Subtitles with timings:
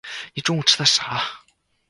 [0.33, 1.23] 你中午吃的啥啊？